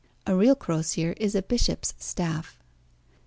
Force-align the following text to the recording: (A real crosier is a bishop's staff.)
(A 0.25 0.35
real 0.35 0.55
crosier 0.55 1.13
is 1.19 1.35
a 1.35 1.43
bishop's 1.43 1.93
staff.) 1.99 2.57